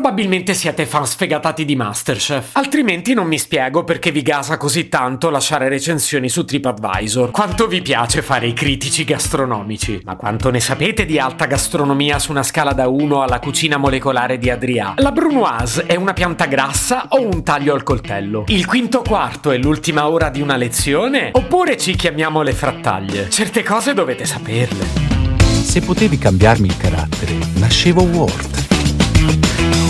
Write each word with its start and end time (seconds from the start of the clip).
Probabilmente 0.00 0.54
siete 0.54 0.86
fan 0.86 1.04
sfegatati 1.04 1.66
di 1.66 1.76
Masterchef, 1.76 2.52
altrimenti 2.52 3.12
non 3.12 3.26
mi 3.26 3.38
spiego 3.38 3.84
perché 3.84 4.10
vi 4.10 4.22
gasa 4.22 4.56
così 4.56 4.88
tanto 4.88 5.28
lasciare 5.28 5.68
recensioni 5.68 6.30
su 6.30 6.46
TripAdvisor. 6.46 7.30
Quanto 7.30 7.66
vi 7.66 7.82
piace 7.82 8.22
fare 8.22 8.46
i 8.46 8.54
critici 8.54 9.04
gastronomici, 9.04 10.00
ma 10.06 10.16
quanto 10.16 10.48
ne 10.48 10.58
sapete 10.58 11.04
di 11.04 11.18
alta 11.18 11.44
gastronomia 11.44 12.18
su 12.18 12.30
una 12.30 12.42
scala 12.42 12.72
da 12.72 12.88
1 12.88 13.20
alla 13.20 13.40
cucina 13.40 13.76
molecolare 13.76 14.38
di 14.38 14.48
Adria? 14.48 14.94
La 14.96 15.12
brunoise 15.12 15.84
è 15.84 15.96
una 15.96 16.14
pianta 16.14 16.46
grassa 16.46 17.08
o 17.10 17.20
un 17.20 17.42
taglio 17.42 17.74
al 17.74 17.82
coltello? 17.82 18.44
Il 18.46 18.64
quinto 18.64 19.02
quarto 19.02 19.50
è 19.50 19.58
l'ultima 19.58 20.08
ora 20.08 20.30
di 20.30 20.40
una 20.40 20.56
lezione? 20.56 21.28
Oppure 21.34 21.76
ci 21.76 21.94
chiamiamo 21.94 22.40
le 22.40 22.54
frattaglie? 22.54 23.28
Certe 23.28 23.62
cose 23.62 23.92
dovete 23.92 24.24
saperle. 24.24 24.86
Se 25.62 25.82
potevi 25.82 26.16
cambiarmi 26.16 26.68
il 26.68 26.76
carattere, 26.78 27.36
nascevo 27.56 28.00
Ward. 28.04 29.89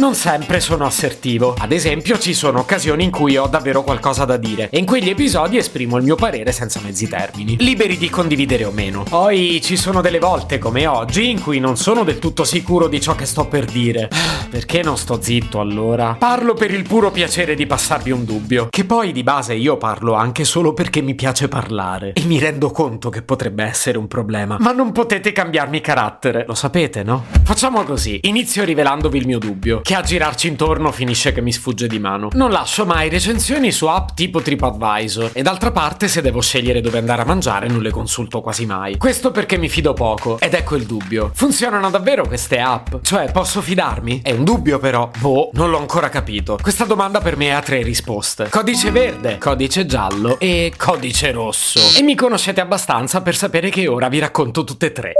Non 0.00 0.14
sempre 0.14 0.60
sono 0.60 0.86
assertivo. 0.86 1.54
Ad 1.58 1.72
esempio, 1.72 2.18
ci 2.18 2.32
sono 2.32 2.60
occasioni 2.60 3.04
in 3.04 3.10
cui 3.10 3.36
ho 3.36 3.46
davvero 3.46 3.82
qualcosa 3.82 4.24
da 4.24 4.38
dire 4.38 4.70
e 4.70 4.78
in 4.78 4.86
quegli 4.86 5.10
episodi 5.10 5.58
esprimo 5.58 5.98
il 5.98 6.04
mio 6.04 6.14
parere 6.14 6.52
senza 6.52 6.80
mezzi 6.82 7.06
termini, 7.06 7.56
liberi 7.58 7.98
di 7.98 8.08
condividere 8.08 8.64
o 8.64 8.70
meno. 8.70 9.02
Poi 9.02 9.60
ci 9.62 9.76
sono 9.76 10.00
delle 10.00 10.18
volte, 10.18 10.56
come 10.56 10.86
oggi, 10.86 11.28
in 11.28 11.42
cui 11.42 11.58
non 11.58 11.76
sono 11.76 12.02
del 12.02 12.18
tutto 12.18 12.44
sicuro 12.44 12.88
di 12.88 12.98
ciò 12.98 13.14
che 13.14 13.26
sto 13.26 13.44
per 13.44 13.66
dire. 13.66 14.08
Perché 14.48 14.82
non 14.82 14.96
sto 14.96 15.20
zitto 15.20 15.60
allora? 15.60 16.16
Parlo 16.18 16.54
per 16.54 16.72
il 16.72 16.82
puro 16.82 17.10
piacere 17.10 17.54
di 17.54 17.66
passarvi 17.66 18.10
un 18.10 18.24
dubbio, 18.24 18.68
che 18.70 18.86
poi 18.86 19.12
di 19.12 19.22
base 19.22 19.52
io 19.52 19.76
parlo 19.76 20.14
anche 20.14 20.44
solo 20.44 20.72
perché 20.72 21.02
mi 21.02 21.14
piace 21.14 21.46
parlare 21.46 22.14
e 22.14 22.22
mi 22.24 22.38
rendo 22.38 22.70
conto 22.70 23.10
che 23.10 23.20
potrebbe 23.20 23.64
essere 23.64 23.98
un 23.98 24.08
problema. 24.08 24.56
Ma 24.58 24.72
non 24.72 24.92
potete 24.92 25.30
cambiarmi 25.30 25.80
carattere, 25.82 26.46
lo 26.48 26.54
sapete, 26.54 27.04
no? 27.04 27.26
Facciamo 27.44 27.84
così, 27.84 28.18
inizio 28.22 28.64
rivelandovi 28.64 29.18
il 29.18 29.26
mio 29.26 29.38
dubbio 29.38 29.82
che 29.90 29.96
a 29.96 30.02
girarci 30.02 30.46
intorno 30.46 30.92
finisce 30.92 31.32
che 31.32 31.40
mi 31.40 31.50
sfugge 31.50 31.88
di 31.88 31.98
mano. 31.98 32.28
Non 32.34 32.52
lascio 32.52 32.86
mai 32.86 33.08
recensioni 33.08 33.72
su 33.72 33.86
app 33.86 34.10
tipo 34.14 34.40
TripAdvisor 34.40 35.32
e 35.32 35.42
d'altra 35.42 35.72
parte 35.72 36.06
se 36.06 36.22
devo 36.22 36.40
scegliere 36.40 36.80
dove 36.80 36.98
andare 36.98 37.22
a 37.22 37.24
mangiare 37.24 37.66
non 37.66 37.82
le 37.82 37.90
consulto 37.90 38.40
quasi 38.40 38.66
mai. 38.66 38.98
Questo 38.98 39.32
perché 39.32 39.58
mi 39.58 39.68
fido 39.68 39.92
poco 39.92 40.38
ed 40.38 40.54
ecco 40.54 40.76
il 40.76 40.86
dubbio. 40.86 41.32
Funzionano 41.34 41.90
davvero 41.90 42.24
queste 42.24 42.60
app? 42.60 43.02
Cioè, 43.02 43.32
posso 43.32 43.60
fidarmi? 43.60 44.20
È 44.22 44.30
un 44.30 44.44
dubbio 44.44 44.78
però. 44.78 45.10
Boh, 45.18 45.50
non 45.54 45.70
l'ho 45.70 45.78
ancora 45.78 46.08
capito. 46.08 46.56
Questa 46.62 46.84
domanda 46.84 47.20
per 47.20 47.36
me 47.36 47.52
ha 47.52 47.60
tre 47.60 47.82
risposte. 47.82 48.48
Codice 48.48 48.92
verde, 48.92 49.38
codice 49.38 49.86
giallo 49.86 50.38
e 50.38 50.72
codice 50.76 51.32
rosso. 51.32 51.98
E 51.98 52.02
mi 52.02 52.14
conoscete 52.14 52.60
abbastanza 52.60 53.22
per 53.22 53.34
sapere 53.34 53.70
che 53.70 53.88
ora 53.88 54.08
vi 54.08 54.20
racconto 54.20 54.62
tutte 54.62 54.86
e 54.86 54.92
tre. 54.92 55.12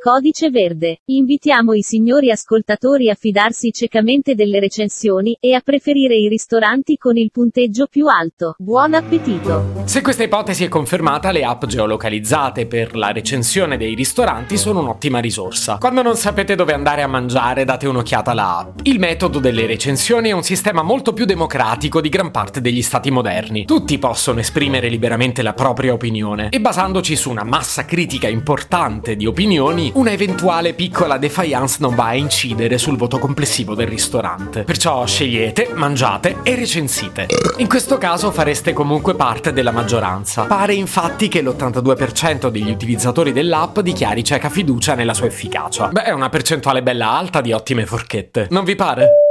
Codice 0.00 0.50
verde. 0.50 1.00
Invitiamo 1.06 1.72
i 1.72 1.82
signori 1.82 2.30
ascoltatori 2.30 3.10
a 3.10 3.16
fidarsi 3.16 3.72
ciecamente 3.72 4.36
delle 4.36 4.60
recensioni 4.60 5.36
e 5.40 5.54
a 5.54 5.60
preferire 5.60 6.14
i 6.14 6.28
ristoranti 6.28 6.96
con 6.96 7.16
il 7.16 7.32
punteggio 7.32 7.88
più 7.90 8.06
alto. 8.06 8.54
Buon 8.58 8.94
appetito! 8.94 9.82
Se 9.86 10.00
questa 10.00 10.22
ipotesi 10.22 10.62
è 10.62 10.68
confermata, 10.68 11.32
le 11.32 11.42
app 11.42 11.64
geolocalizzate 11.64 12.66
per 12.66 12.94
la 12.94 13.10
recensione 13.10 13.76
dei 13.76 13.96
ristoranti 13.96 14.56
sono 14.56 14.78
un'ottima 14.78 15.18
risorsa. 15.18 15.78
Quando 15.78 16.02
non 16.02 16.14
sapete 16.14 16.54
dove 16.54 16.74
andare 16.74 17.02
a 17.02 17.08
mangiare, 17.08 17.64
date 17.64 17.88
un'occhiata 17.88 18.30
alla 18.30 18.58
app. 18.58 18.78
Il 18.84 19.00
metodo 19.00 19.40
delle 19.40 19.66
recensioni 19.66 20.28
è 20.28 20.32
un 20.32 20.44
sistema 20.44 20.82
molto 20.82 21.12
più 21.12 21.24
democratico 21.24 22.00
di 22.00 22.08
gran 22.08 22.30
parte 22.30 22.60
degli 22.60 22.82
stati 22.82 23.10
moderni. 23.10 23.64
Tutti 23.64 23.98
possono 23.98 24.38
esprimere 24.38 24.88
liberamente 24.88 25.42
la 25.42 25.54
propria 25.54 25.92
opinione 25.92 26.50
e 26.50 26.60
basandoci 26.60 27.16
su 27.16 27.30
una 27.30 27.42
massa 27.42 27.84
critica 27.84 28.28
importante 28.28 29.16
di 29.16 29.26
opinioni, 29.26 29.86
una 29.94 30.12
eventuale 30.12 30.74
piccola 30.74 31.18
defiance 31.18 31.78
non 31.80 31.94
va 31.94 32.06
a 32.06 32.14
incidere 32.14 32.78
sul 32.78 32.96
voto 32.96 33.18
complessivo 33.18 33.74
del 33.74 33.86
ristorante. 33.86 34.64
Perciò 34.64 35.04
scegliete, 35.06 35.70
mangiate 35.74 36.38
e 36.42 36.54
recensite. 36.54 37.26
In 37.58 37.68
questo 37.68 37.98
caso 37.98 38.30
fareste 38.30 38.72
comunque 38.72 39.14
parte 39.14 39.52
della 39.52 39.72
maggioranza. 39.72 40.44
Pare 40.44 40.74
infatti 40.74 41.28
che 41.28 41.42
l'82% 41.42 42.48
degli 42.48 42.70
utilizzatori 42.70 43.32
dell'app 43.32 43.80
dichiari 43.80 44.24
cieca 44.24 44.48
fiducia 44.48 44.94
nella 44.94 45.14
sua 45.14 45.26
efficacia. 45.26 45.88
Beh, 45.88 46.04
è 46.04 46.12
una 46.12 46.28
percentuale 46.28 46.82
bella 46.82 47.10
alta 47.10 47.40
di 47.40 47.52
ottime 47.52 47.86
forchette. 47.86 48.48
Non 48.50 48.64
vi 48.64 48.74
pare? 48.74 49.27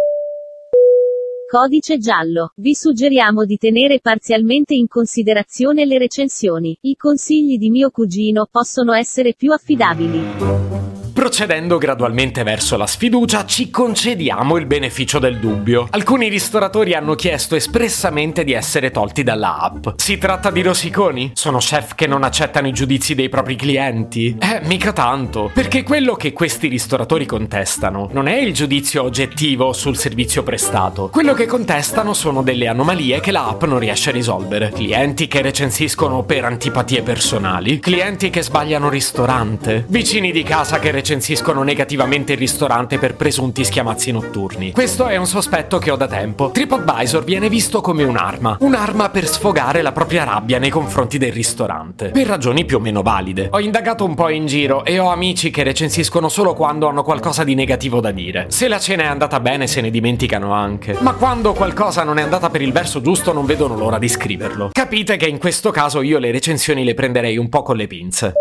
Codice 1.50 1.98
giallo. 1.98 2.52
Vi 2.58 2.76
suggeriamo 2.76 3.46
di 3.46 3.56
tenere 3.56 4.02
parzialmente 4.02 4.74
in 4.74 4.90
considerazione 4.90 5.86
le 5.86 5.98
recensioni. 5.98 6.78
I 6.82 6.98
consigli 6.98 7.58
di 7.58 7.70
mio 7.70 7.90
cugino 7.90 8.50
possono 8.52 8.92
essere 8.92 9.34
più 9.34 9.54
affidabili. 9.54 10.87
Procedendo 11.18 11.80
gradualmente 11.80 12.44
verso 12.44 12.78
la 12.78 12.86
sfiducia, 12.86 13.44
ci 13.44 13.72
concediamo 13.72 14.56
il 14.56 14.68
beneficio 14.68 15.18
del 15.18 15.40
dubbio. 15.40 15.88
Alcuni 15.90 16.30
ristoratori 16.30 16.94
hanno 16.94 17.16
chiesto 17.16 17.56
espressamente 17.56 18.44
di 18.44 18.54
essere 18.54 18.92
tolti 18.92 19.24
dalla 19.24 19.58
app. 19.58 19.88
Si 19.96 20.20
tratta 20.20 20.52
di 20.52 20.62
rosiconi? 20.62 21.32
Sono 21.34 21.58
chef 21.58 21.96
che 21.96 22.06
non 22.06 22.22
accettano 22.22 22.68
i 22.68 22.72
giudizi 22.72 23.16
dei 23.16 23.30
propri 23.30 23.56
clienti? 23.56 24.38
Eh, 24.40 24.62
mica 24.66 24.94
tanto. 24.94 25.50
Perché 25.52 25.82
quello 25.82 26.14
che 26.14 26.34
questi 26.34 26.68
ristoratori 26.68 27.26
contestano 27.26 28.10
non 28.12 28.28
è 28.28 28.36
il 28.36 28.54
giudizio 28.54 29.02
oggettivo 29.02 29.74
sul 29.74 29.98
servizio 29.98 30.44
prestato. 30.44 31.10
Quello 31.10 31.34
che 31.34 31.48
contestano 31.48 32.14
sono 32.14 32.44
delle 32.44 32.68
anomalie 32.68 33.22
che 33.22 33.32
la 33.32 33.48
app 33.48 33.64
non 33.64 33.80
riesce 33.80 34.12
a 34.12 34.14
risolvere. 34.14 34.70
Clienti 34.72 35.28
che 35.28 35.42
recensiscono 35.42 36.22
per 36.22 36.46
antipatie 36.46 37.02
personali, 37.02 37.80
clienti 37.80 38.30
che 38.30 38.44
sbagliano 38.44 38.88
ristorante, 38.88 39.84
vicini 39.88 40.32
di 40.32 40.44
casa 40.44 40.78
che 40.78 40.92
recensiscono 40.92 41.06
recensiscono 41.08 41.64
negativamente 41.64 42.34
il 42.34 42.38
ristorante 42.38 42.98
per 42.98 43.16
presunti 43.16 43.64
schiamazzi 43.64 44.12
notturni. 44.12 44.74
Questo 44.74 45.08
è 45.08 45.16
un 45.16 45.26
sospetto 45.26 45.78
che 45.78 45.90
ho 45.90 45.96
da 45.96 46.06
tempo. 46.06 46.52
TripAdvisor 46.52 47.24
viene 47.24 47.48
visto 47.48 47.80
come 47.80 48.04
un'arma, 48.04 48.58
un'arma 48.60 49.10
per 49.10 49.26
sfogare 49.26 49.82
la 49.82 49.94
propria 49.94 50.26
rabbia 50.26 50.60
nei 50.60 50.70
confronti 50.70 51.18
del 51.18 51.32
ristorante, 51.32 52.10
per 52.10 52.28
ragioni 52.28 52.66
più 52.66 52.76
o 52.76 52.80
meno 52.82 53.04
valide. 53.04 53.48
Ho 53.54 53.62
indagato 53.62 54.04
un 54.04 54.16
po' 54.16 54.28
in 54.28 54.48
giro 54.48 54.84
e 54.84 55.00
ho 55.00 55.10
amici 55.10 55.50
che 55.50 55.64
recensiscono 55.64 56.28
solo 56.28 56.54
quando 56.54 56.90
hanno 56.90 57.04
qualcosa 57.04 57.46
di 57.46 57.56
negativo 57.56 58.02
da 58.02 58.12
dire. 58.12 58.48
Se 58.50 58.68
la 58.68 58.78
cena 58.80 59.04
è 59.04 59.08
andata 59.08 59.40
bene 59.40 59.66
se 59.66 59.80
ne 59.80 59.90
dimenticano 59.90 60.52
anche, 60.52 60.98
ma 61.00 61.14
quando 61.14 61.54
qualcosa 61.54 62.04
non 62.04 62.18
è 62.18 62.22
andata 62.22 62.50
per 62.50 62.62
il 62.62 62.74
verso 62.74 63.00
giusto 63.00 63.32
non 63.32 63.46
vedono 63.46 63.78
l'ora 63.78 63.98
di 63.98 64.10
scriverlo. 64.10 64.72
Capite 64.74 65.16
che 65.16 65.28
in 65.28 65.38
questo 65.38 65.72
caso 65.72 66.02
io 66.02 66.20
le 66.20 66.32
recensioni 66.32 66.84
le 66.84 66.96
prenderei 66.96 67.38
un 67.38 67.48
po' 67.48 67.62
con 67.62 67.78
le 67.78 67.88
pinze. 67.88 68.34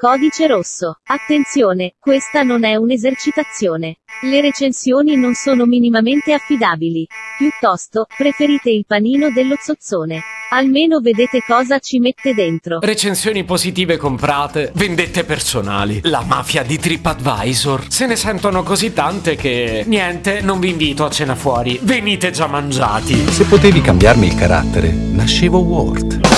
Codice 0.00 0.46
rosso. 0.46 1.00
Attenzione, 1.06 1.94
questa 1.98 2.44
non 2.44 2.62
è 2.62 2.76
un'esercitazione. 2.76 3.96
Le 4.22 4.40
recensioni 4.40 5.16
non 5.16 5.34
sono 5.34 5.64
minimamente 5.64 6.32
affidabili. 6.32 7.04
Piuttosto, 7.36 8.06
preferite 8.16 8.70
il 8.70 8.84
panino 8.86 9.28
dello 9.32 9.56
zozzone. 9.60 10.22
Almeno 10.50 11.00
vedete 11.00 11.42
cosa 11.44 11.80
ci 11.80 11.98
mette 11.98 12.32
dentro. 12.32 12.78
Recensioni 12.78 13.42
positive 13.42 13.96
comprate, 13.96 14.70
vendette 14.76 15.24
personali. 15.24 15.98
La 16.04 16.22
mafia 16.22 16.62
di 16.62 16.78
TripAdvisor. 16.78 17.86
Se 17.88 18.06
ne 18.06 18.14
sentono 18.14 18.62
così 18.62 18.92
tante 18.92 19.34
che... 19.34 19.82
Niente, 19.84 20.42
non 20.42 20.60
vi 20.60 20.68
invito 20.68 21.06
a 21.06 21.10
cena 21.10 21.34
fuori. 21.34 21.76
Venite 21.82 22.30
già 22.30 22.46
mangiati. 22.46 23.16
Se 23.32 23.46
potevi 23.46 23.80
cambiarmi 23.80 24.28
il 24.28 24.36
carattere, 24.36 24.92
nascevo 24.92 25.58
Ward. 25.58 26.37